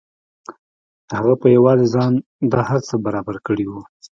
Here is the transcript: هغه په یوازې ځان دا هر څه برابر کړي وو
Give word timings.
هغه 1.17 1.33
په 1.41 1.47
یوازې 1.55 1.87
ځان 1.93 2.13
دا 2.51 2.61
هر 2.69 2.79
څه 2.87 2.95
برابر 3.05 3.35
کړي 3.47 3.65
وو 3.67 3.81